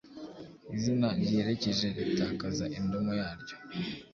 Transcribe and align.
Izina 0.75 1.07
giherekeje 1.25 1.87
ritakaza 1.97 2.65
indomo 2.77 3.11
yaryo, 3.19 3.55